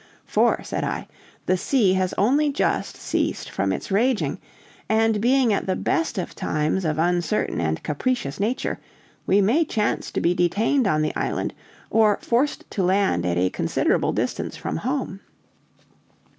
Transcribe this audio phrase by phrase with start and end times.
[0.25, 1.07] "For," said I,
[1.45, 4.39] "the sea has only just ceased from its raging,
[4.89, 8.79] and being at the best of times of uncertain and capricious nature,
[9.27, 11.53] we may chance to be detained on the island,
[11.91, 15.19] or forced to land at a considerable distance from home."